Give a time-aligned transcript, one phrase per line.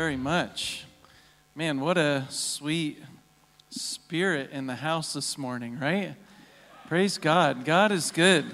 [0.00, 0.86] Very much.
[1.54, 3.02] Man, what a sweet
[3.68, 6.14] spirit in the house this morning, right?
[6.88, 7.66] Praise God.
[7.66, 8.46] God is good.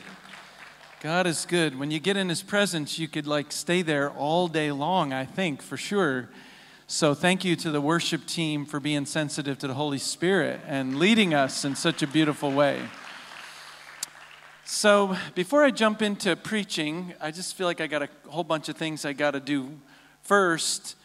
[1.00, 1.78] God is good.
[1.78, 5.24] When you get in his presence, you could like stay there all day long, I
[5.24, 6.30] think, for sure.
[6.88, 10.98] So thank you to the worship team for being sensitive to the Holy Spirit and
[10.98, 12.82] leading us in such a beautiful way.
[14.65, 18.68] So, before I jump into preaching, I just feel like I got a whole bunch
[18.68, 19.78] of things I got to do
[20.23, 20.96] first.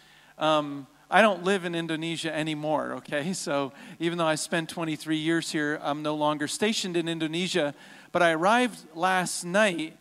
[0.42, 3.32] Um, I don't live in Indonesia anymore, okay?
[3.42, 7.76] So, even though I spent 23 years here, I'm no longer stationed in Indonesia.
[8.12, 9.96] But I arrived last night,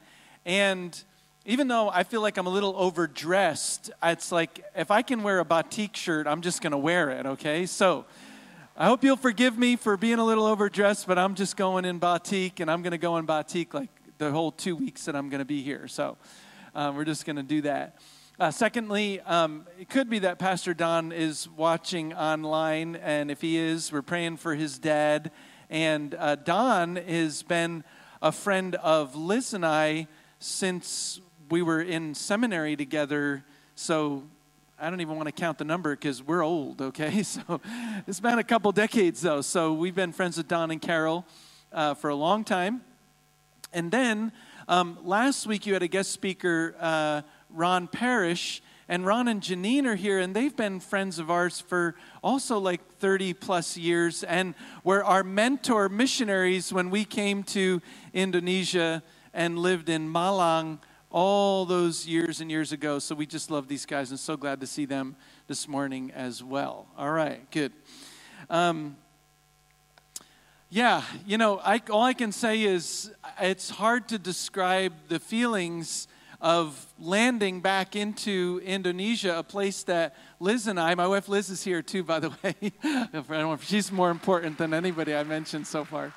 [0.46, 0.98] and
[1.44, 5.40] even though I feel like I'm a little overdressed, it's like if I can wear
[5.40, 7.66] a batik shirt, I'm just going to wear it, okay?
[7.66, 8.06] So,
[8.74, 11.98] I hope you'll forgive me for being a little overdressed, but I'm just going in
[11.98, 15.28] batik, and I'm going to go in batik like the whole two weeks that I'm
[15.28, 15.86] going to be here.
[15.86, 16.16] So
[16.74, 17.98] um, we're just going to do that.
[18.40, 23.58] Uh, secondly, um, it could be that Pastor Don is watching online, and if he
[23.58, 25.30] is, we're praying for his dad.
[25.68, 27.84] And uh, Don has been
[28.22, 30.06] a friend of Liz and I
[30.38, 33.44] since we were in seminary together.
[33.74, 34.22] So
[34.78, 37.22] I don't even want to count the number because we're old, okay?
[37.22, 37.60] So
[38.06, 39.42] it's been a couple decades, though.
[39.42, 41.26] So we've been friends with Don and Carol
[41.74, 42.80] uh, for a long time.
[43.74, 44.32] And then
[44.66, 48.62] um, last week you had a guest speaker, uh, Ron Parrish.
[48.88, 52.80] And Ron and Janine are here, and they've been friends of ours for also like
[52.98, 57.80] 30 plus years, and were our mentor missionaries when we came to
[58.12, 62.98] Indonesia and lived in Malang all those years and years ago.
[62.98, 66.42] So we just love these guys and so glad to see them this morning as
[66.42, 66.86] well.
[66.96, 67.72] All right, good.
[68.48, 68.96] Um,
[70.68, 76.06] yeah, you know, I, all I can say is it's hard to describe the feelings
[76.40, 81.62] of landing back into Indonesia, a place that Liz and I, my wife Liz is
[81.62, 83.58] here too, by the way.
[83.60, 86.14] she's more important than anybody I mentioned so far.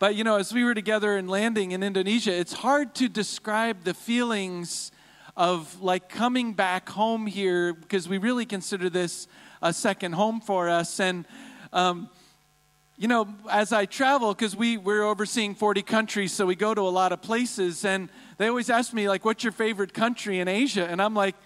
[0.00, 3.84] But you know, as we were together and landing in Indonesia, it's hard to describe
[3.84, 4.90] the feelings
[5.36, 9.28] of like coming back home here because we really consider this
[9.62, 11.00] a second home for us.
[11.00, 11.26] And,
[11.72, 12.08] um,
[12.96, 16.82] you know, as I travel, because we, we're overseeing 40 countries, so we go to
[16.82, 20.48] a lot of places, and they always ask me, like, what's your favorite country in
[20.48, 20.86] Asia?
[20.88, 21.36] And I'm like,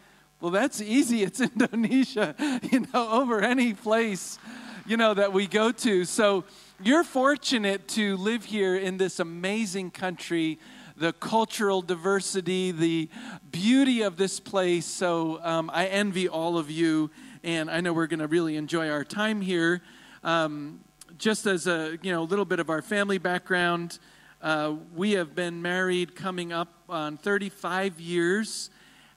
[0.41, 1.22] well, that's easy.
[1.25, 2.37] It's Indonesia,
[2.71, 4.38] you know, over any place,
[4.87, 6.05] you know, that we go to.
[6.05, 6.44] So,
[6.81, 10.60] you're fortunate to live here in this amazing country,
[10.97, 13.09] the cultural diversity, the
[13.50, 14.87] beauty of this place.
[14.87, 17.11] So um, I envy all of you,
[17.43, 19.82] and I know we're going to really enjoy our time here.
[20.22, 20.78] Um,
[21.19, 23.99] just as a you know a little bit of our family background,
[24.44, 28.69] uh, we have been married coming up on 35 years,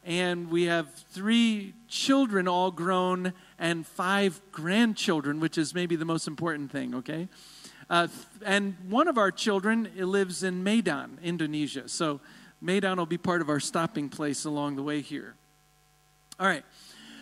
[0.05, 6.29] and we have three children all grown and five grandchildren, which is maybe the most
[6.29, 7.27] important thing, okay?
[7.89, 8.07] Uh,
[8.45, 11.89] and one of our children lives in Medan, Indonesia.
[11.89, 12.21] So
[12.61, 15.35] Medan will be part of our stopping place along the way here.
[16.39, 16.63] All right.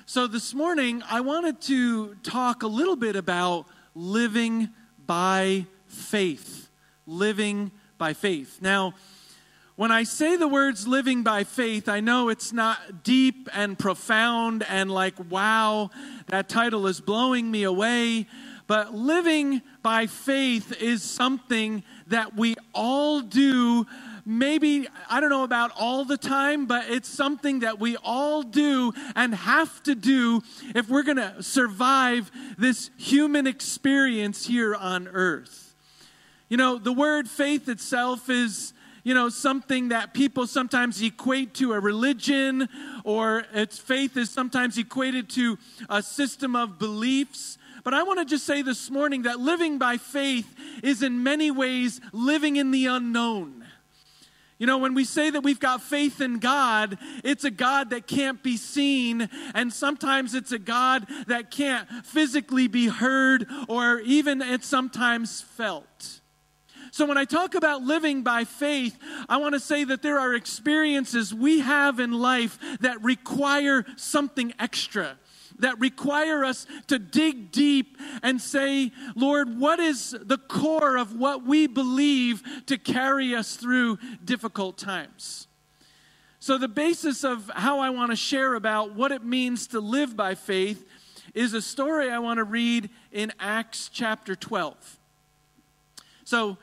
[0.06, 4.70] So this morning, I wanted to talk a little bit about living
[5.08, 6.70] by faith.
[7.08, 8.60] Living by faith.
[8.62, 8.94] Now,
[9.76, 14.64] when I say the words living by faith, I know it's not deep and profound
[14.64, 15.90] and like, wow,
[16.28, 18.28] that title is blowing me away.
[18.68, 23.86] But living by faith is something that we all do.
[24.26, 28.94] Maybe, I don't know about all the time, but it's something that we all do
[29.16, 30.42] and have to do
[30.74, 35.75] if we're going to survive this human experience here on earth.
[36.50, 38.74] You know, the word faith itself is
[39.06, 42.68] you know, something that people sometimes equate to a religion,
[43.04, 47.60] or its faith is sometimes equated to a system of beliefs.
[47.84, 51.52] But I want to just say this morning that living by faith is in many
[51.52, 53.64] ways living in the unknown.
[54.58, 58.08] You know, when we say that we've got faith in God, it's a God that
[58.08, 64.42] can't be seen, and sometimes it's a God that can't physically be heard or even
[64.42, 66.22] it's sometimes felt.
[66.96, 68.98] So, when I talk about living by faith,
[69.28, 74.54] I want to say that there are experiences we have in life that require something
[74.60, 75.18] extra
[75.60, 81.46] that require us to dig deep and say, Lord, what is the core of what
[81.46, 85.50] we believe to carry us through difficult times?
[86.40, 90.16] So, the basis of how I want to share about what it means to live
[90.16, 90.88] by faith
[91.34, 94.98] is a story I want to read in Acts chapter 12.
[96.24, 96.58] So,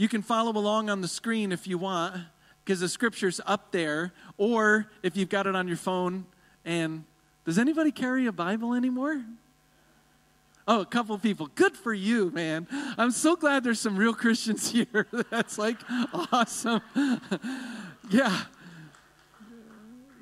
[0.00, 2.16] you can follow along on the screen if you want,
[2.64, 6.24] because the scripture's up there, or if you've got it on your phone
[6.64, 7.04] and
[7.44, 9.22] Does anybody carry a Bible anymore?
[10.66, 11.48] Oh, a couple people.
[11.54, 12.66] Good for you, man.
[12.96, 15.06] I'm so glad there's some real Christians here.
[15.30, 15.76] That's like
[16.32, 16.80] awesome.
[18.10, 18.44] yeah.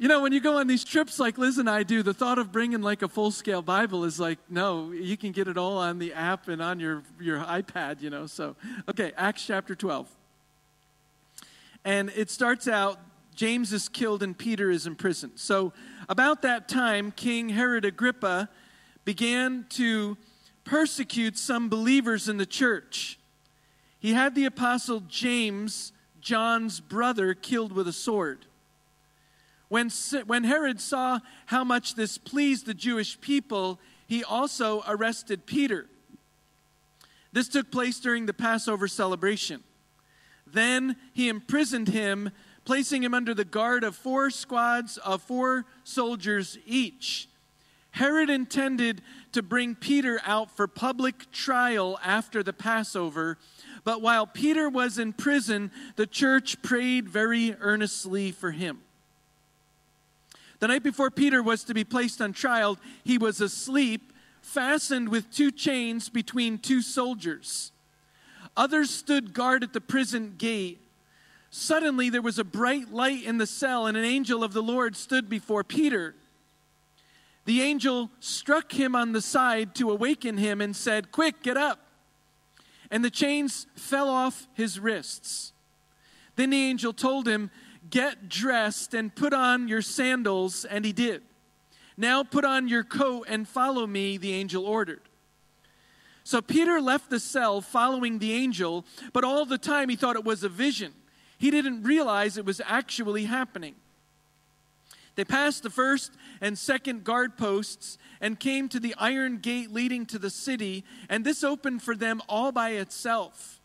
[0.01, 2.39] You know, when you go on these trips like Liz and I do, the thought
[2.39, 5.77] of bringing like a full scale Bible is like, no, you can get it all
[5.77, 8.27] on the app and on your, your iPad, you know.
[8.27, 8.55] So,
[8.89, 10.09] okay, Acts chapter 12.
[11.85, 13.01] And it starts out
[13.35, 15.33] James is killed and Peter is imprisoned.
[15.35, 15.73] So,
[16.09, 18.49] about that time, King Herod Agrippa
[19.05, 20.17] began to
[20.63, 23.19] persecute some believers in the church.
[23.99, 28.47] He had the apostle James, John's brother, killed with a sword.
[29.69, 29.91] When,
[30.27, 35.87] when Herod saw how much this pleased the Jewish people, he also arrested Peter.
[37.33, 39.63] This took place during the Passover celebration.
[40.47, 42.31] Then he imprisoned him,
[42.65, 47.29] placing him under the guard of four squads of four soldiers each.
[47.91, 53.39] Herod intended to bring Peter out for public trial after the Passover,
[53.85, 58.81] but while Peter was in prison, the church prayed very earnestly for him.
[60.61, 64.13] The night before Peter was to be placed on trial, he was asleep,
[64.43, 67.73] fastened with two chains between two soldiers.
[68.57, 70.81] Others stood guard at the prison gate.
[71.51, 74.97] Suddenly there was a bright light in the cell, and an angel of the Lord
[74.97, 76.15] stood before Peter.
[77.45, 81.81] The angel struck him on the side to awaken him and said, Quick, get up.
[82.91, 85.53] And the chains fell off his wrists.
[86.37, 87.51] Then the angel told him,
[87.91, 90.65] Get dressed and put on your sandals.
[90.65, 91.23] And he did.
[91.97, 95.01] Now put on your coat and follow me, the angel ordered.
[96.23, 100.25] So Peter left the cell following the angel, but all the time he thought it
[100.25, 100.93] was a vision.
[101.39, 103.77] He didn't realize it was actually happening.
[105.15, 110.07] They passed the first and second guard posts and came to the iron gate leading
[110.07, 113.58] to the city, and this opened for them all by itself.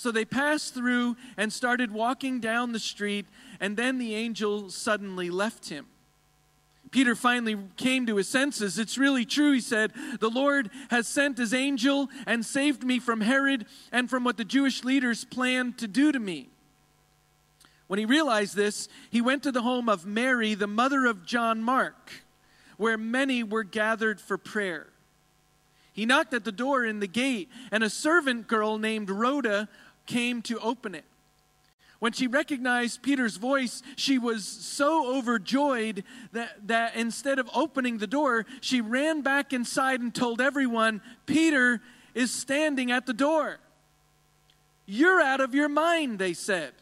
[0.00, 3.26] So they passed through and started walking down the street,
[3.60, 5.88] and then the angel suddenly left him.
[6.90, 8.78] Peter finally came to his senses.
[8.78, 9.92] It's really true, he said.
[10.18, 14.44] The Lord has sent his angel and saved me from Herod and from what the
[14.44, 16.48] Jewish leaders planned to do to me.
[17.86, 21.62] When he realized this, he went to the home of Mary, the mother of John
[21.62, 22.22] Mark,
[22.78, 24.86] where many were gathered for prayer.
[25.92, 29.68] He knocked at the door in the gate, and a servant girl named Rhoda
[30.10, 31.04] came to open it.
[32.00, 36.02] When she recognized Peter's voice, she was so overjoyed
[36.32, 41.80] that, that instead of opening the door, she ran back inside and told everyone, Peter
[42.14, 43.58] is standing at the door.
[44.86, 46.72] You're out of your mind, they said.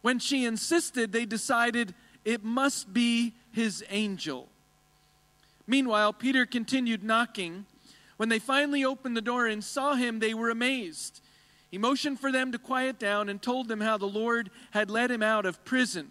[0.00, 1.94] When she insisted, they decided
[2.24, 4.48] it must be his angel.
[5.66, 7.66] Meanwhile, Peter continued knocking.
[8.16, 11.20] When they finally opened the door and saw him, they were amazed.
[11.72, 15.10] He motioned for them to quiet down and told them how the Lord had led
[15.10, 16.10] him out of prison.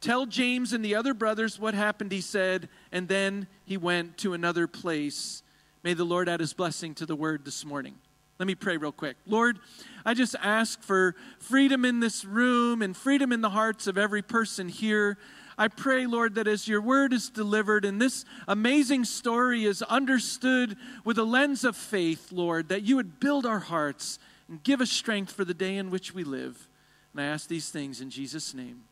[0.00, 4.32] Tell James and the other brothers what happened, he said, and then he went to
[4.32, 5.42] another place.
[5.82, 7.96] May the Lord add his blessing to the word this morning.
[8.38, 9.16] Let me pray real quick.
[9.26, 9.58] Lord,
[10.06, 14.22] I just ask for freedom in this room and freedom in the hearts of every
[14.22, 15.18] person here.
[15.58, 20.76] I pray, Lord, that as your word is delivered and this amazing story is understood
[21.04, 24.20] with a lens of faith, Lord, that you would build our hearts
[24.52, 26.68] and give us strength for the day in which we live.
[27.14, 28.82] And I ask these things in Jesus' name.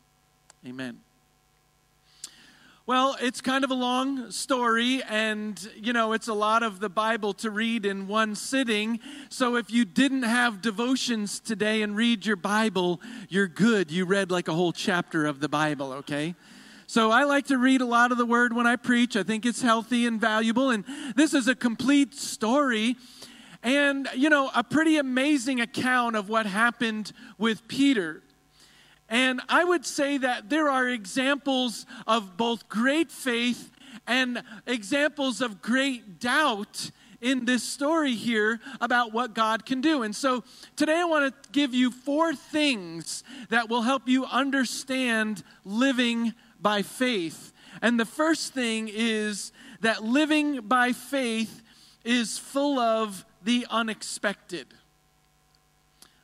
[0.67, 0.97] Amen.
[2.87, 6.89] Well, it's kind of a long story, and you know, it's a lot of the
[6.89, 8.99] Bible to read in one sitting.
[9.29, 12.99] So, if you didn't have devotions today and read your Bible,
[13.29, 13.91] you're good.
[13.91, 16.33] You read like a whole chapter of the Bible, okay?
[16.87, 19.15] So, I like to read a lot of the Word when I preach.
[19.15, 20.83] I think it's healthy and valuable, and
[21.15, 22.95] this is a complete story
[23.63, 28.23] and, you know, a pretty amazing account of what happened with Peter.
[29.07, 33.71] And I would say that there are examples of both great faith
[34.07, 40.01] and examples of great doubt in this story here about what God can do.
[40.01, 40.43] And so
[40.75, 46.81] today I want to give you four things that will help you understand living by
[46.81, 47.53] faith.
[47.81, 49.51] And the first thing is
[49.81, 51.61] that living by faith
[52.03, 54.67] is full of the unexpected.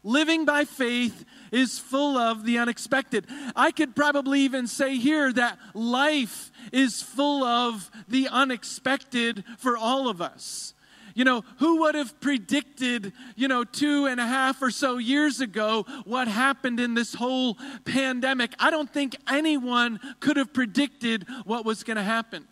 [0.03, 3.25] Living by faith is full of the unexpected.
[3.55, 10.07] I could probably even say here that life is full of the unexpected for all
[10.07, 10.73] of us.
[11.13, 15.41] You know, who would have predicted, you know, two and a half or so years
[15.41, 18.53] ago what happened in this whole pandemic?
[18.59, 22.47] I don't think anyone could have predicted what was going to happen.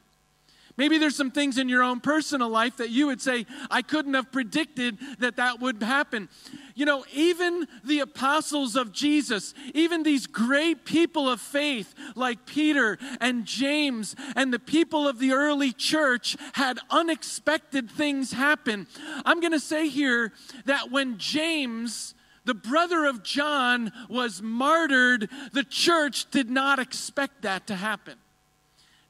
[0.78, 4.14] Maybe there's some things in your own personal life that you would say, I couldn't
[4.14, 6.28] have predicted that that would happen.
[6.76, 12.98] You know, even the apostles of Jesus, even these great people of faith like Peter
[13.22, 18.88] and James and the people of the early church had unexpected things happen.
[19.26, 20.34] I'm going to say here
[20.66, 22.14] that when James,
[22.44, 28.16] the brother of John, was martyred, the church did not expect that to happen.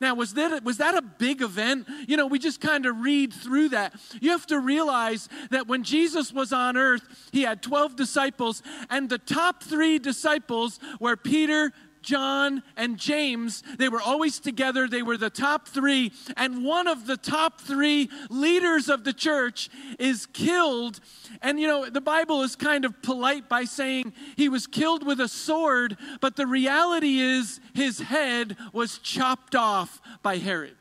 [0.01, 1.87] Now, was that, was that a big event?
[2.07, 3.93] You know, we just kind of read through that.
[4.19, 9.09] You have to realize that when Jesus was on earth, he had 12 disciples, and
[9.09, 11.71] the top three disciples were Peter,
[12.05, 13.63] John, and James.
[13.77, 14.87] They were always together.
[14.87, 16.13] They were the top three.
[16.37, 19.69] And one of the top three leaders of the church
[19.99, 20.99] is killed.
[21.41, 25.19] And you know, the Bible is kind of polite by saying he was killed with
[25.19, 30.77] a sword, but the reality is his head was chopped off by Herod.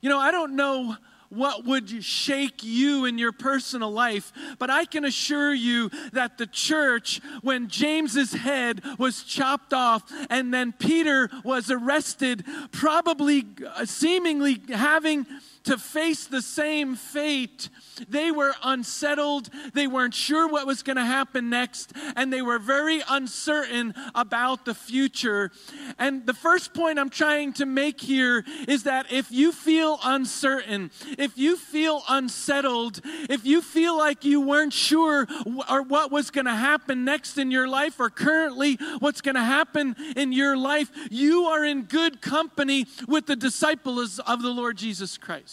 [0.00, 0.96] You know, I don't know
[1.32, 4.32] what would shake you in your personal life.
[4.58, 10.52] But I can assure you that the church, when James's head was chopped off and
[10.52, 15.26] then Peter was arrested, probably uh, seemingly having
[15.64, 17.68] to face the same fate.
[18.08, 19.48] They were unsettled.
[19.74, 24.64] They weren't sure what was going to happen next, and they were very uncertain about
[24.64, 25.50] the future.
[25.98, 30.90] And the first point I'm trying to make here is that if you feel uncertain,
[31.18, 35.26] if you feel unsettled, if you feel like you weren't sure
[35.70, 39.42] or what was going to happen next in your life or currently what's going to
[39.42, 44.76] happen in your life, you are in good company with the disciples of the Lord
[44.76, 45.51] Jesus Christ.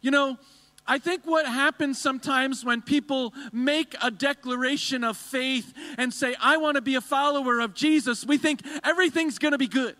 [0.00, 0.38] You know,
[0.86, 6.58] I think what happens sometimes when people make a declaration of faith and say, I
[6.58, 9.96] want to be a follower of Jesus, we think everything's going to be good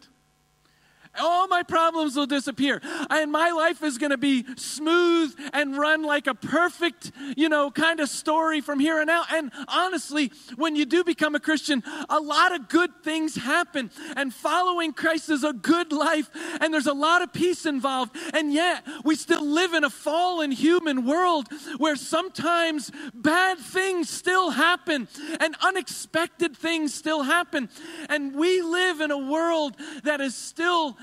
[1.20, 2.80] all my problems will disappear.
[3.10, 7.70] And my life is going to be smooth and run like a perfect you know
[7.70, 9.32] kind of story from here on out.
[9.32, 13.90] And honestly when you do become a christian a lot of good things happen.
[14.16, 16.30] And following christ is a good life
[16.60, 18.16] and there's a lot of peace involved.
[18.32, 24.50] And yet we still live in a fallen human world where sometimes bad things still
[24.50, 25.08] happen
[25.40, 27.68] and unexpected things still happen.
[28.08, 30.96] And we live in a world that is still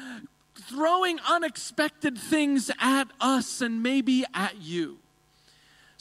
[0.55, 4.97] throwing unexpected things at us and maybe at you.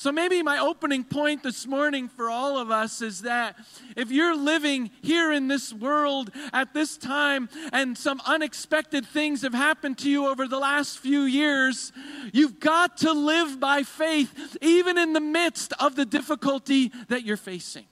[0.03, 3.55] So, maybe my opening point this morning for all of us is that
[3.97, 9.55] if you're living here in this world at this time and some unexpected things have
[9.55, 11.93] happened to you over the last few years,
[12.33, 17.37] you've got to live by faith, even in the midst of the difficulty that you're
[17.37, 17.85] facing.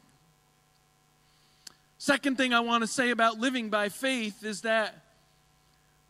[1.98, 5.04] Second thing I want to say about living by faith is that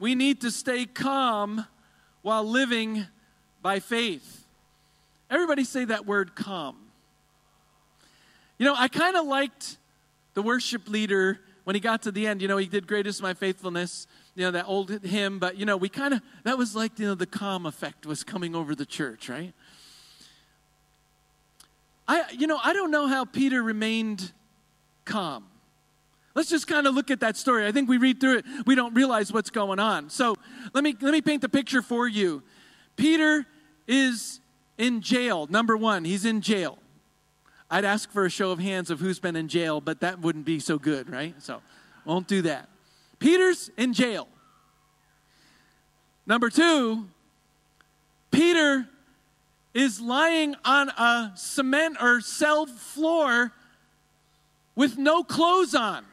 [0.00, 1.66] we need to stay calm
[2.22, 3.06] while living
[3.62, 4.46] by faith.
[5.30, 6.76] Everybody say that word calm.
[8.58, 9.76] You know, I kind of liked
[10.34, 12.42] the worship leader when he got to the end.
[12.42, 15.66] You know, he did Great is My Faithfulness, you know, that old hymn, but, you
[15.66, 18.74] know, we kind of, that was like, you know, the calm effect was coming over
[18.74, 19.52] the church, right?
[22.08, 24.32] I, you know, I don't know how Peter remained
[25.04, 25.44] calm.
[26.34, 27.66] Let's just kind of look at that story.
[27.66, 30.10] I think we read through it, we don't realize what's going on.
[30.10, 30.36] So
[30.72, 32.42] let me let me paint the picture for you.
[32.96, 33.46] Peter
[33.88, 34.40] is
[34.78, 35.46] in jail.
[35.50, 36.78] Number one, he's in jail.
[37.70, 40.44] I'd ask for a show of hands of who's been in jail, but that wouldn't
[40.44, 41.34] be so good, right?
[41.40, 41.62] So
[42.04, 42.68] won't do that.
[43.18, 44.28] Peter's in jail.
[46.26, 47.08] Number two,
[48.30, 48.88] Peter
[49.74, 53.52] is lying on a cement or cell floor
[54.74, 56.04] with no clothes on.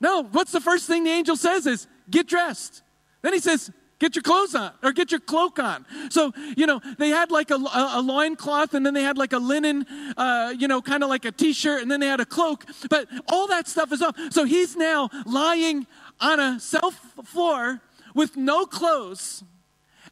[0.00, 2.82] No, what's the first thing the angel says is, get dressed.
[3.22, 5.84] Then he says, get your clothes on or get your cloak on.
[6.08, 9.32] So, you know, they had like a, a, loin cloth and then they had like
[9.32, 12.20] a linen, uh, you know, kind of like a t shirt and then they had
[12.20, 12.64] a cloak.
[12.88, 14.16] But all that stuff is off.
[14.30, 15.86] So he's now lying
[16.18, 17.80] on a self floor
[18.14, 19.44] with no clothes.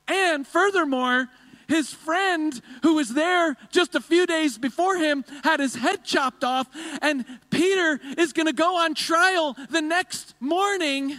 [0.07, 1.29] And furthermore,
[1.69, 6.43] his friend who was there just a few days before him had his head chopped
[6.43, 6.67] off,
[7.03, 11.19] and Peter is going to go on trial the next morning.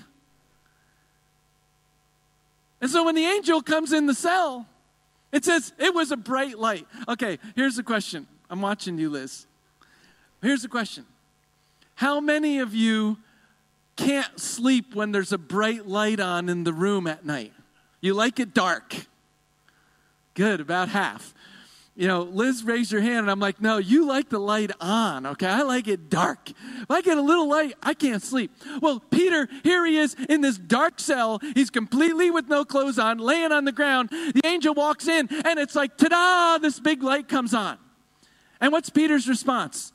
[2.82, 4.68] And so when the angel comes in the cell,
[5.32, 6.88] it says it was a bright light.
[7.08, 8.28] Okay, here's the question.
[8.50, 9.46] I'm watching you, Liz.
[10.42, 11.06] Here's the question
[11.96, 13.18] How many of you
[13.96, 17.54] can't sleep when there's a bright light on in the room at night?
[18.02, 18.96] You like it dark.
[20.40, 21.34] Good, about half.
[21.98, 25.26] you know, Liz raised her hand, and I'm like, no, you like the light on,
[25.26, 25.48] okay?
[25.48, 26.50] I like it dark.
[26.50, 28.50] If I get a little light, I can't sleep.
[28.82, 31.42] Well, Peter, here he is in this dark cell.
[31.56, 34.12] He's completely with no clothes on, laying on the ground.
[34.12, 37.78] The angel walks in, and it's like, ta da, this big light comes on.
[38.62, 39.92] And what's Peter's response?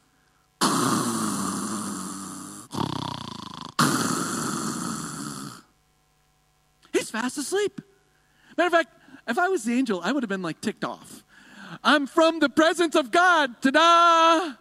[6.92, 7.80] He's fast asleep.
[8.58, 8.94] Matter of fact,
[9.26, 11.24] if I was the angel, I would have been like ticked off.
[11.82, 13.60] I'm from the presence of God.
[13.62, 14.54] Ta da!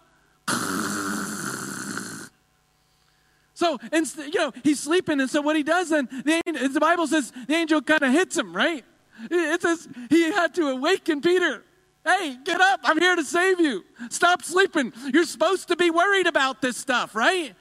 [3.56, 6.42] So, and, you know, he's sleeping, and so what he does then, the,
[6.74, 8.84] the Bible says the angel kind of hits him, right?
[9.30, 11.64] It says he had to awaken Peter.
[12.04, 12.82] Hey, get up.
[12.84, 13.86] I'm here to save you.
[14.10, 14.92] Stop sleeping.
[15.14, 17.56] You're supposed to be worried about this stuff, right?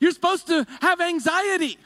[0.00, 1.78] You're supposed to have anxiety.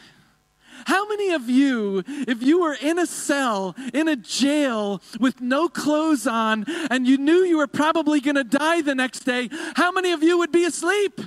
[0.87, 5.69] How many of you, if you were in a cell, in a jail with no
[5.69, 9.93] clothes on, and you knew you were probably going to die the next day, how
[9.93, 11.21] many of you would be asleep?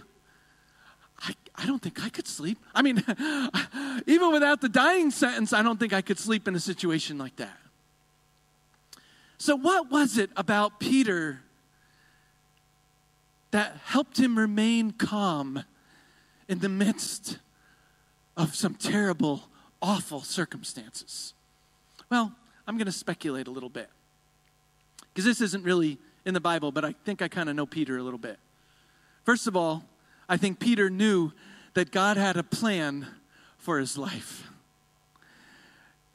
[1.57, 2.57] I, don't think I could sleep.
[2.73, 2.97] I mean,
[4.07, 7.37] even without the dying sentence, I don't think I could sleep in a situation like
[7.37, 7.57] that.
[9.37, 11.41] So, what was it about Peter
[13.51, 15.63] that helped him remain calm
[16.47, 17.37] in the midst
[18.37, 19.43] of some terrible,
[19.81, 21.33] awful circumstances?
[22.09, 22.33] Well,
[22.67, 23.89] I'm going to speculate a little bit.
[25.13, 27.97] Because this isn't really in the Bible, but I think I kind of know Peter
[27.97, 28.37] a little bit.
[29.23, 29.83] First of all,
[30.27, 31.31] I think Peter knew
[31.73, 33.07] that God had a plan
[33.57, 34.49] for his life.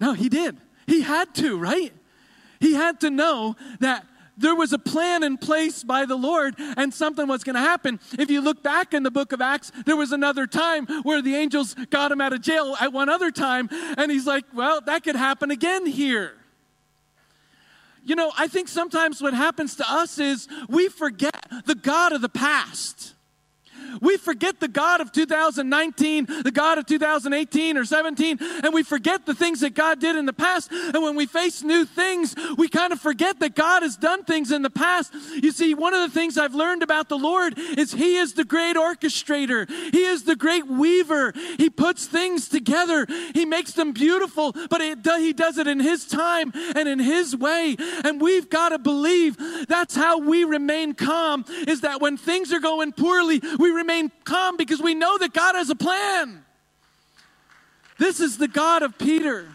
[0.01, 0.57] No, he did.
[0.87, 1.93] He had to, right?
[2.59, 4.05] He had to know that
[4.41, 8.01] there was a plan in place by the Lord and something was going to happen.
[8.19, 11.37] If you look back in the book of Acts, there was another time where the
[11.37, 15.05] angels got him out of jail at one other time, and he's like, well, that
[15.05, 16.35] could happen again here.
[18.03, 22.23] You know, I think sometimes what happens to us is we forget the God of
[22.23, 23.15] the past.
[24.01, 29.27] We forget the God of 2019, the God of 2018 or 17, and we forget
[29.27, 30.71] the things that God did in the past.
[30.71, 34.53] And when we face new things, we kind of forget that God has done things
[34.53, 35.13] in the past.
[35.43, 38.45] You see, one of the things I've learned about the Lord is He is the
[38.45, 41.33] great orchestrator, He is the great weaver.
[41.57, 46.07] He puts things together, He makes them beautiful, but it, He does it in His
[46.07, 47.77] time and in His way.
[48.05, 49.37] And we've got to believe
[49.69, 54.57] that's how we remain calm, is that when things are going poorly, we remain calm
[54.57, 56.45] because we know that God has a plan.
[57.99, 59.49] This is the God of Peter.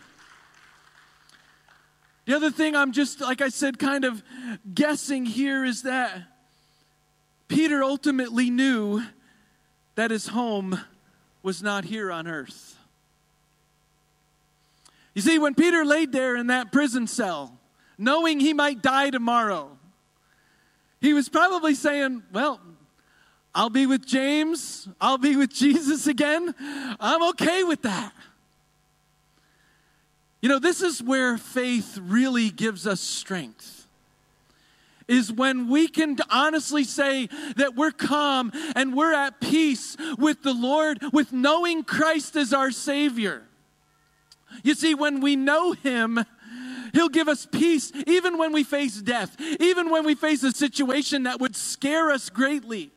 [2.25, 4.23] The other thing I'm just, like I said, kind of
[4.73, 6.23] guessing here is that
[7.47, 9.03] Peter ultimately knew
[9.95, 10.79] that his home
[11.43, 12.77] was not here on earth.
[15.13, 17.57] You see, when Peter laid there in that prison cell,
[17.97, 19.77] knowing he might die tomorrow,
[20.99, 22.59] he was probably saying, Well,
[23.55, 24.89] I'll be with James.
[24.99, 26.53] I'll be with Jesus again.
[26.99, 28.11] I'm okay with that.
[30.41, 33.87] You know, this is where faith really gives us strength.
[35.07, 40.53] Is when we can honestly say that we're calm and we're at peace with the
[40.53, 43.43] Lord, with knowing Christ as our Savior.
[44.63, 46.25] You see, when we know Him,
[46.91, 51.23] He'll give us peace even when we face death, even when we face a situation
[51.23, 52.91] that would scare us greatly.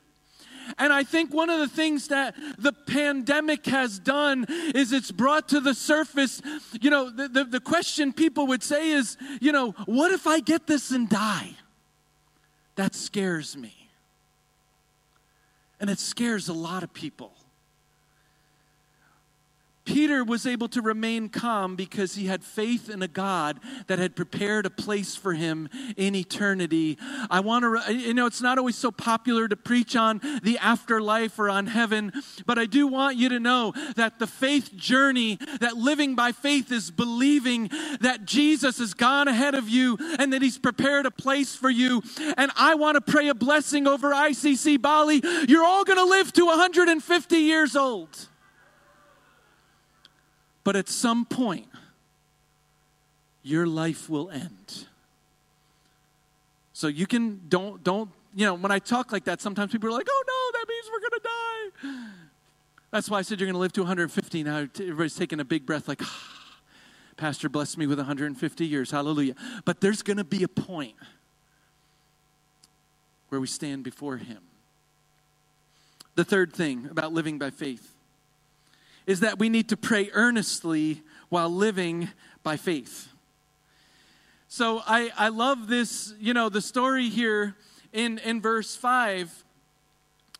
[0.76, 5.48] And I think one of the things that the pandemic has done is it's brought
[5.48, 6.42] to the surface,
[6.80, 10.40] you know, the, the, the question people would say is, you know, what if I
[10.40, 11.54] get this and die?
[12.76, 13.74] That scares me.
[15.80, 17.32] And it scares a lot of people.
[19.88, 24.14] Peter was able to remain calm because he had faith in a God that had
[24.14, 26.98] prepared a place for him in eternity.
[27.30, 31.38] I want to, you know, it's not always so popular to preach on the afterlife
[31.38, 32.12] or on heaven,
[32.44, 36.70] but I do want you to know that the faith journey, that living by faith
[36.70, 37.70] is believing
[38.02, 42.02] that Jesus has gone ahead of you and that he's prepared a place for you.
[42.36, 45.22] And I want to pray a blessing over ICC Bali.
[45.48, 48.28] You're all going to live to 150 years old.
[50.68, 51.66] But at some point,
[53.42, 54.86] your life will end.
[56.74, 59.92] So you can, don't, don't, you know, when I talk like that, sometimes people are
[59.92, 62.10] like, oh no, that means we're going to die.
[62.90, 64.42] That's why I said you're going to live to 150.
[64.42, 66.58] Now everybody's taking a big breath, like, ah,
[67.16, 68.90] Pastor blessed me with 150 years.
[68.90, 69.36] Hallelujah.
[69.64, 70.96] But there's going to be a point
[73.30, 74.42] where we stand before Him.
[76.14, 77.94] The third thing about living by faith
[79.08, 82.10] is that we need to pray earnestly while living
[82.42, 83.08] by faith.
[84.48, 87.56] So I, I love this, you know, the story here
[87.92, 89.44] in, in verse 5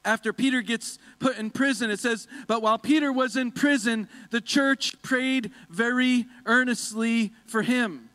[0.05, 4.41] after Peter gets put in prison, it says, But while Peter was in prison, the
[4.41, 8.08] church prayed very earnestly for him.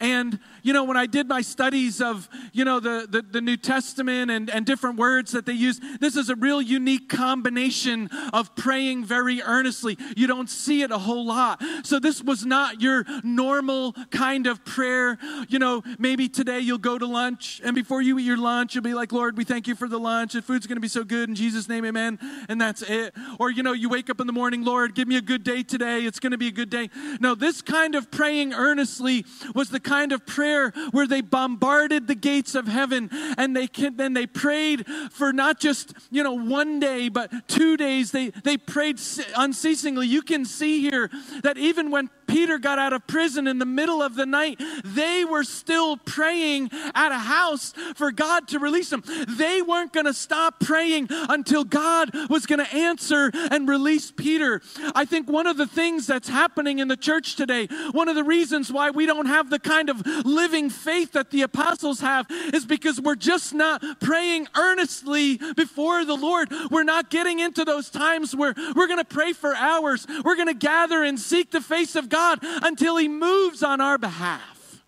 [0.00, 3.56] And, you know, when I did my studies of, you know, the, the, the, New
[3.56, 8.54] Testament and, and different words that they use, this is a real unique combination of
[8.54, 9.98] praying very earnestly.
[10.16, 11.60] You don't see it a whole lot.
[11.82, 15.18] So this was not your normal kind of prayer.
[15.48, 18.84] You know, maybe today you'll go to lunch, and before you eat your lunch, you'll
[18.84, 20.34] be like, Lord, we thank you for the lunch.
[20.34, 21.28] The food's going to be so good.
[21.28, 22.20] In Jesus' name, amen.
[22.48, 23.14] And that's it.
[23.40, 25.64] Or, you know, you wake up in the morning, Lord, give me a good day
[25.64, 26.04] today.
[26.04, 26.88] It's going to be a good day.
[27.18, 29.24] No, this kind of praying earnestly
[29.56, 34.12] was the kind of prayer where they bombarded the gates of heaven and they then
[34.12, 38.10] they prayed for not just, you know, one day, but two days.
[38.10, 39.00] They, they prayed
[39.36, 40.06] unceasingly.
[40.06, 41.10] You can see here
[41.42, 45.24] that even when Peter got out of prison in the middle of the night, they
[45.24, 49.02] were still praying at a house for God to release them.
[49.26, 54.60] They weren't going to stop praying until God was going to answer and release Peter.
[54.94, 58.24] I think one of the things that's happening in the church today, one of the
[58.24, 62.66] reasons why we don't have the kind of living faith that the apostles have, is
[62.66, 66.52] because we're just not praying earnestly before the Lord.
[66.70, 70.06] We're not getting into those times where we're going to pray for hours.
[70.24, 73.80] We're going to gather and seek the face of God God until He moves on
[73.80, 74.82] our behalf.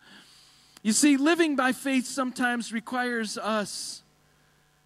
[0.83, 4.03] You see, living by faith sometimes requires us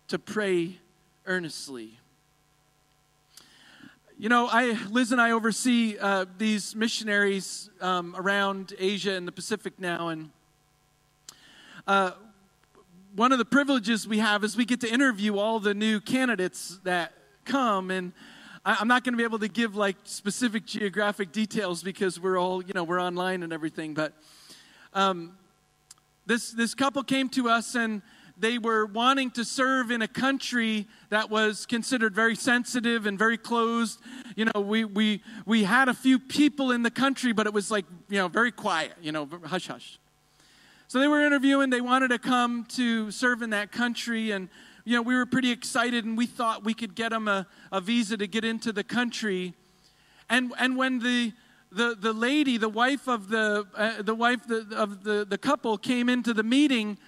[0.08, 0.78] to pray
[1.24, 1.98] earnestly.
[4.18, 9.32] You know, I, Liz and I oversee uh, these missionaries um, around Asia and the
[9.32, 10.30] Pacific now, and
[11.86, 12.12] uh,
[13.16, 16.78] one of the privileges we have is we get to interview all the new candidates
[16.84, 18.12] that come, and
[18.66, 22.38] I, am not going to be able to give like specific geographic details because we're
[22.38, 23.92] all, you know, we're online and everything.
[23.92, 24.14] But
[24.94, 25.36] um,
[26.24, 28.00] this, this couple came to us and
[28.38, 33.36] they were wanting to serve in a country that was considered very sensitive and very
[33.36, 34.00] closed.
[34.34, 37.70] You know, we, we, we had a few people in the country, but it was
[37.70, 39.98] like, you know, very quiet, you know, hush hush.
[40.88, 44.48] So they were interviewing, they wanted to come to serve in that country, and
[44.84, 47.80] you know, we were pretty excited and we thought we could get them a, a
[47.80, 49.54] visa to get into the country.
[50.28, 51.32] And, and when the,
[51.72, 55.78] the, the lady, the wife of the, uh, the wife the, of the, the couple
[55.78, 56.98] came into the meeting,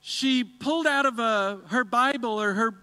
[0.00, 2.74] she pulled out of a, her Bible or her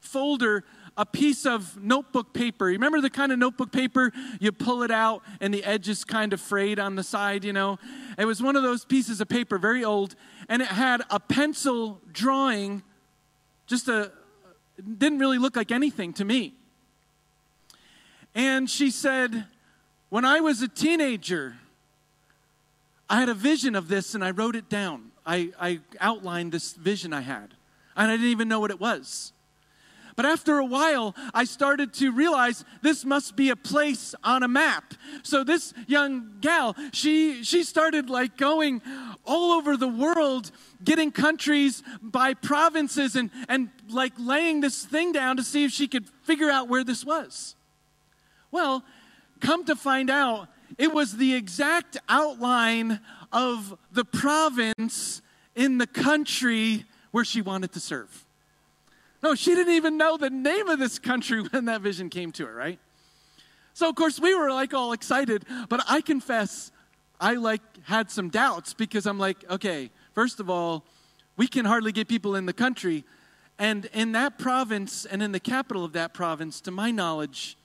[0.00, 0.64] folder
[0.96, 2.68] a piece of notebook paper.
[2.68, 6.04] You remember the kind of notebook paper you pull it out and the edge is
[6.04, 7.78] kind of frayed on the side, you know?
[8.18, 10.16] It was one of those pieces of paper, very old,
[10.48, 12.82] and it had a pencil drawing
[13.70, 14.10] just a,
[14.98, 16.54] didn't really look like anything to me.
[18.34, 19.46] And she said,
[20.08, 21.54] When I was a teenager,
[23.08, 25.12] I had a vision of this and I wrote it down.
[25.24, 27.54] I, I outlined this vision I had,
[27.96, 29.32] and I didn't even know what it was.
[30.16, 34.48] But after a while, I started to realize this must be a place on a
[34.48, 34.94] map.
[35.22, 38.82] So this young gal, she she started like going
[39.24, 40.50] all over the world,
[40.84, 45.88] getting countries by provinces and and like laying this thing down to see if she
[45.88, 47.54] could figure out where this was.
[48.50, 48.84] Well,
[49.40, 53.00] come to find out, it was the exact outline
[53.32, 55.22] of the province
[55.54, 58.26] in the country where she wanted to serve.
[59.22, 62.46] No, she didn't even know the name of this country when that vision came to
[62.46, 62.78] her, right?
[63.74, 66.72] So of course we were like all excited, but I confess
[67.20, 70.84] I like had some doubts because I'm like, okay, first of all,
[71.36, 73.04] we can hardly get people in the country.
[73.58, 77.58] And in that province and in the capital of that province, to my knowledge,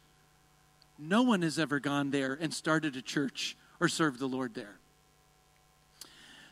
[0.99, 4.75] no one has ever gone there and started a church or served the Lord there.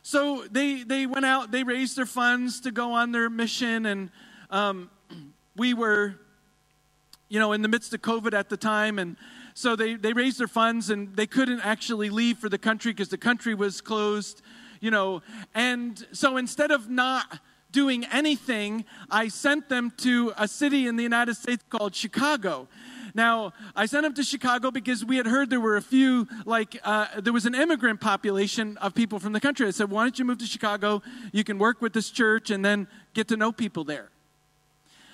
[0.01, 4.09] So they, they went out, they raised their funds to go on their mission, and
[4.53, 4.89] um,
[5.55, 6.15] we were,
[7.27, 9.17] you know, in the midst of COVID at the time, and
[9.55, 13.09] so they, they raised their funds and they couldn't actually leave for the country because
[13.09, 14.41] the country was closed,
[14.79, 15.21] you know.
[15.53, 17.39] And so instead of not
[17.71, 22.67] doing anything, I sent them to a city in the United States called Chicago.
[23.15, 26.79] Now, I sent them to Chicago because we had heard there were a few, like,
[26.83, 29.67] uh, there was an immigrant population of people from the country.
[29.67, 31.03] I said, why don't you move to Chicago?
[31.31, 34.09] You can work with this church and then get to know people there.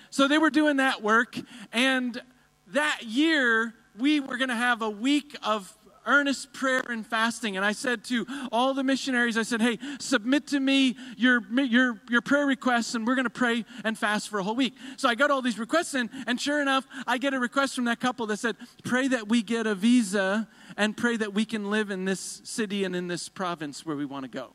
[0.10, 1.38] So they were doing that work,
[1.72, 2.22] and
[2.68, 7.56] that year we were going to have a week of earnest prayer and fasting.
[7.56, 12.02] And I said to all the missionaries, I said, hey, submit to me your, your,
[12.10, 14.74] your prayer requests, and we're going to pray and fast for a whole week.
[14.98, 17.86] So I got all these requests in, and sure enough, I get a request from
[17.86, 21.70] that couple that said, pray that we get a visa and pray that we can
[21.70, 24.54] live in this city and in this province where we want to go.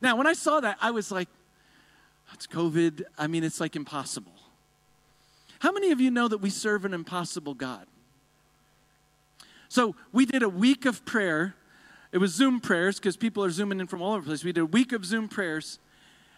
[0.00, 1.28] Now, when I saw that, I was like,
[2.32, 3.02] it's COVID.
[3.18, 4.32] I mean, it's like impossible.
[5.60, 7.86] How many of you know that we serve an impossible God?
[9.68, 11.54] So we did a week of prayer.
[12.12, 14.42] It was Zoom prayers because people are zooming in from all over the place.
[14.42, 15.78] We did a week of Zoom prayers.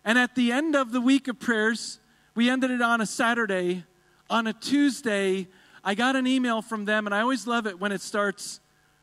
[0.04, 2.00] And at the end of the week of prayers,
[2.34, 3.84] we ended it on a Saturday.
[4.28, 5.46] On a Tuesday,
[5.84, 8.60] I got an email from them, and I always love it when it starts,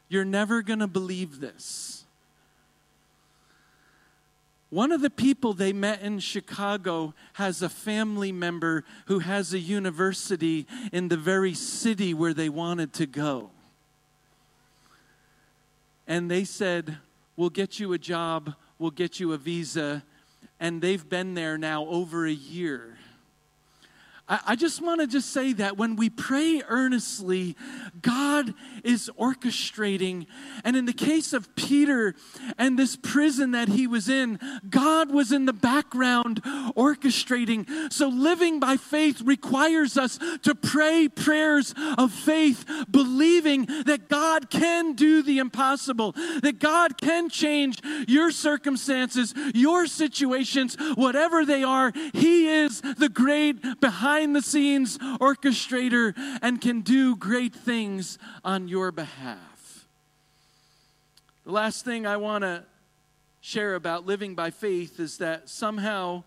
[0.09, 1.98] You're never going to believe this.
[4.69, 9.59] One of the people they met in Chicago has a family member who has a
[9.59, 13.49] university in the very city where they wanted to go
[16.09, 16.97] and they said,
[17.37, 20.03] We'll get you a job, we'll get you a visa.
[20.59, 22.97] And they've been there now over a year.
[24.29, 27.55] I, just want to just say that when we pray earnestly,
[27.99, 30.27] God is orchestrating.
[30.63, 32.13] And in the case of Peter
[32.55, 34.37] and this prison that he was in,
[34.69, 37.91] God was in the background orchestrating.
[37.91, 44.93] So living by faith requires us to pray prayers of faith, believing that God can
[44.93, 46.11] do the impossible,
[46.43, 51.91] that God can change your circumstances, your situations, whatever they are.
[52.13, 58.91] He is the great behind the scenes orchestrator and can do great things on your
[58.91, 59.87] behalf.
[61.45, 62.63] The last thing I want to
[63.41, 66.23] share about living by faith is that somehow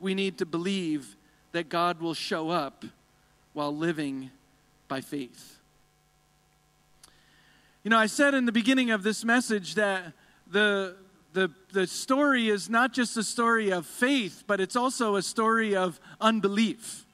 [0.00, 1.16] we need to believe
[1.52, 2.84] that God will show up
[3.54, 4.30] while living
[4.88, 5.58] by faith.
[7.82, 10.12] You know, I said in the beginning of this message that
[10.50, 10.96] the,
[11.32, 15.74] the, the story is not just a story of faith, but it's also a story
[15.74, 17.05] of unbelief.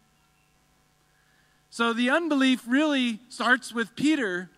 [1.73, 4.51] So the unbelief really starts with Peter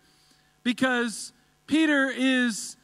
[0.63, 1.31] because
[1.65, 2.75] Peter is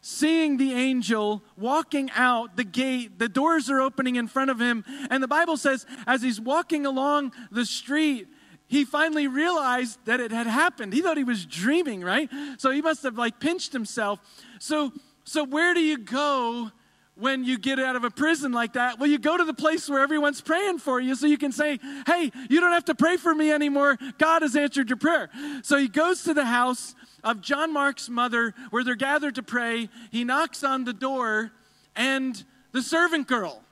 [0.00, 3.18] seeing the angel walking out the gate.
[3.18, 4.84] The doors are opening in front of him.
[5.10, 8.28] And the Bible says, as he's walking along the street,
[8.68, 10.92] he finally realized that it had happened.
[10.92, 12.30] He thought he was dreaming, right?
[12.58, 14.20] So he must have like pinched himself.
[14.60, 14.92] So,
[15.24, 16.70] so where do you go
[17.18, 18.98] when you get out of a prison like that?
[18.98, 21.78] Well, you go to the place where everyone's praying for you so you can say,
[22.06, 23.98] Hey, you don't have to pray for me anymore.
[24.18, 25.30] God has answered your prayer.
[25.62, 29.88] So he goes to the house of John Mark's mother where they're gathered to pray.
[30.10, 31.50] He knocks on the door,
[31.94, 33.62] and the servant girl,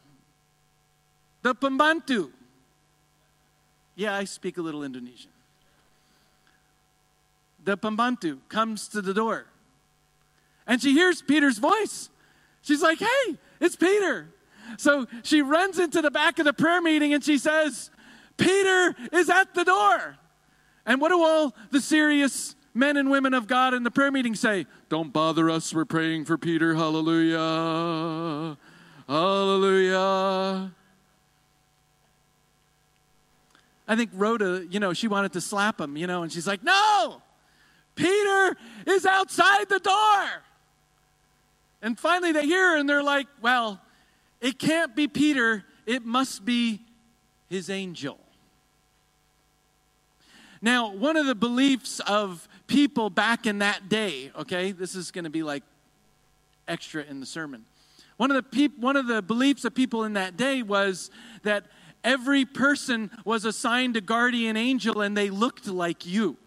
[1.43, 2.31] the pembantu,
[3.97, 5.31] yeah, I speak a little Indonesian.
[7.65, 9.47] The pembantu comes to the door.
[10.67, 12.11] And she hears Peter's voice.
[12.65, 14.27] She's like, hey, it's Peter.
[14.79, 17.91] So she runs into the back of the prayer meeting and she says,
[18.39, 20.17] Peter is at the door.
[20.87, 24.35] And what do all the serious men and women of God in the prayer meeting
[24.35, 24.67] say?
[24.89, 26.75] Don't bother us, we're praying for Peter.
[26.75, 28.57] Hallelujah.
[29.07, 30.73] Hallelujah.
[33.87, 36.65] I think Rhoda, you know, she wanted to slap him, you know, and she's like,
[36.65, 37.21] No,
[37.95, 40.43] Peter is outside the door.
[41.85, 43.79] And finally they hear and they're like, well,
[44.41, 46.81] it can't be Peter, it must be
[47.51, 48.19] his angel.
[50.63, 55.25] Now, one of the beliefs of people back in that day, okay, this is going
[55.25, 55.63] to be like
[56.67, 57.67] extra in the sermon.
[58.17, 61.11] One of the peop- one of the beliefs of people in that day was
[61.43, 61.67] that
[62.03, 66.39] every person was assigned a guardian angel and they looked like you.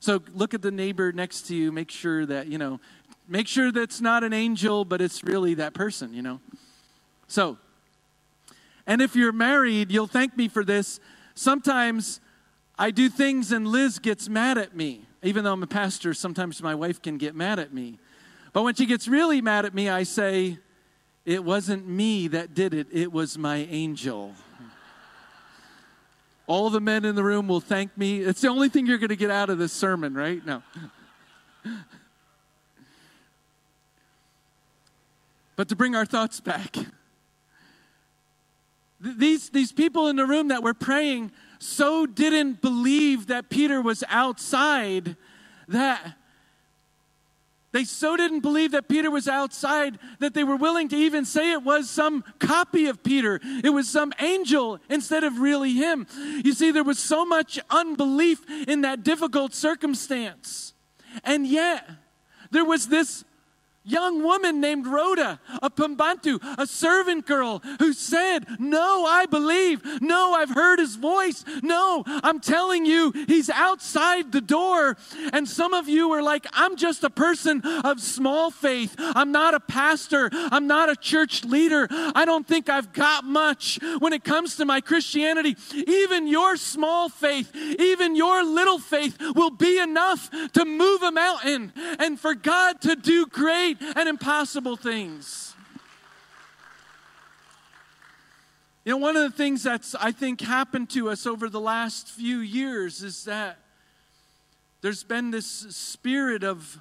[0.00, 2.78] So look at the neighbor next to you, make sure that, you know,
[3.28, 6.40] make sure that's not an angel, but it's really that person, you know.
[7.28, 7.58] So,
[8.86, 10.98] and if you're married, you'll thank me for this.
[11.34, 12.20] Sometimes
[12.78, 15.02] I do things and Liz gets mad at me.
[15.22, 17.98] Even though I'm a pastor, sometimes my wife can get mad at me.
[18.52, 20.58] But when she gets really mad at me, I say,
[21.26, 24.34] It wasn't me that did it, it was my angel.
[26.46, 28.20] All the men in the room will thank me.
[28.20, 30.44] It's the only thing you're going to get out of this sermon, right?
[30.46, 30.62] No.
[35.58, 36.76] But to bring our thoughts back,
[39.00, 44.04] these, these people in the room that were praying so didn't believe that Peter was
[44.08, 45.16] outside
[45.66, 46.14] that
[47.72, 51.50] they so didn't believe that Peter was outside that they were willing to even say
[51.50, 53.40] it was some copy of Peter.
[53.42, 56.06] It was some angel instead of really him.
[56.44, 60.72] You see, there was so much unbelief in that difficult circumstance.
[61.24, 61.84] And yet,
[62.50, 63.24] There was this
[63.88, 69.82] young woman named Rhoda, a Pembantu, a servant girl who said, No, I believe.
[70.00, 71.44] No, I've heard his voice.
[71.62, 74.96] No, I'm telling you, he's outside the door.
[75.32, 78.94] And some of you are like, I'm just a person of small faith.
[78.98, 80.30] I'm not a pastor.
[80.32, 81.88] I'm not a church leader.
[81.90, 85.56] I don't think I've got much when it comes to my Christianity.
[85.86, 91.72] Even your small faith, even your little faith will be enough to move a mountain
[91.98, 95.54] and for God to do great and impossible things.
[98.84, 102.08] You know, one of the things that's, I think, happened to us over the last
[102.08, 103.58] few years is that
[104.80, 106.78] there's been this spirit of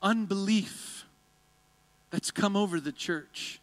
[0.00, 1.06] unbelief
[2.10, 3.60] that's come over the church.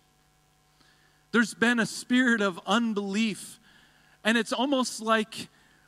[1.32, 3.60] There's been a spirit of unbelief,
[4.26, 5.48] and it's almost like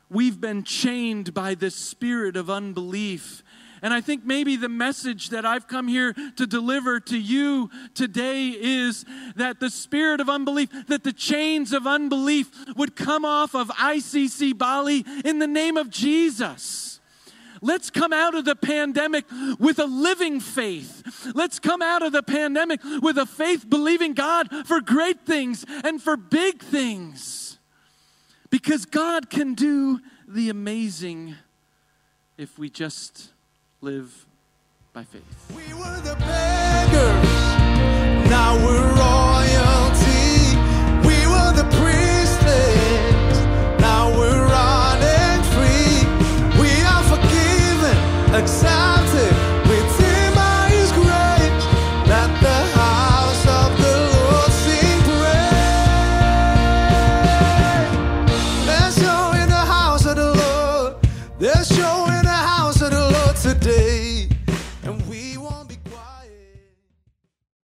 [0.09, 3.42] we've been chained by this spirit of unbelief.
[3.83, 8.47] And I think maybe the message that I've come here to deliver to you today
[8.49, 9.03] is
[9.35, 14.57] that the spirit of unbelief, that the chains of unbelief would come off of ICC
[14.57, 17.01] Bali in the name of Jesus.
[17.61, 19.25] Let's come out of the pandemic
[19.59, 21.31] with a living faith.
[21.35, 26.01] Let's come out of the pandemic with a faith believing God for great things and
[26.01, 27.59] for big things.
[28.49, 31.35] Because God can do the amazing
[32.37, 33.32] if we just
[33.83, 34.25] live
[34.93, 35.21] by faith.
[35.49, 37.29] We were the beggars,
[38.29, 40.55] now we're royalty.
[41.05, 43.35] We were the priestess,
[43.81, 46.07] now we're running free.
[46.61, 47.97] We are forgiven,
[48.33, 48.92] accepted.